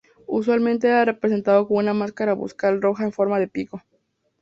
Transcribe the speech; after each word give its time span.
Usualmente 0.25 0.87
era 0.87 1.05
representado 1.05 1.67
con 1.67 1.77
una 1.77 1.93
máscara 1.93 2.33
bucal 2.33 2.81
roja 2.81 3.03
en 3.03 3.11
forma 3.13 3.37
de 3.37 3.47
pico. 3.47 3.83